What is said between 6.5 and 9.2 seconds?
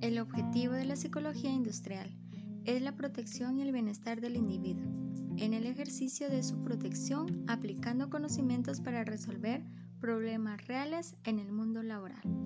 protección aplicando conocimientos para